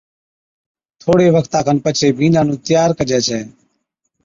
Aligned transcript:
ٿوڙهي 1.01 1.29
وقتا 1.37 1.59
کن 1.65 1.77
پڇي 1.85 2.09
بِينڏا 2.17 2.41
نُون 2.47 2.57
تيار 2.65 2.89
ڪَجي 2.97 3.19
ڇَي 3.27 3.39